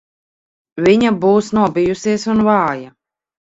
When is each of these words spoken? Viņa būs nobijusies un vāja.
Viņa 0.87 1.11
būs 1.25 1.51
nobijusies 1.59 2.27
un 2.35 2.43
vāja. 2.49 2.91